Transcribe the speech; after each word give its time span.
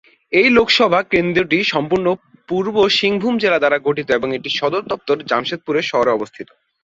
এই 0.33 0.47
লোকসভা 0.49 0.99
কেন্দ্রটি 1.11 1.59
সম্পূর্ণ 1.73 2.07
পূর্ব 2.49 2.75
সিংভূম 2.99 3.33
জেলা 3.43 3.59
দ্বারা 3.59 3.77
গঠিত 3.79 4.07
এবং 4.11 4.29
এটির 4.33 4.57
সদর 4.59 4.83
দফতর 4.91 5.17
জামশেদপুর 5.29 5.75
শহরে 5.83 6.11
অবস্থিত। 6.13 6.47